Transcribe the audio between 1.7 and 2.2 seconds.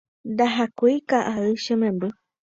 memby